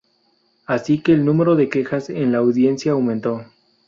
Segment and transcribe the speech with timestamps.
[0.65, 3.45] Así que el número de quejas en la Audiencia aumentó.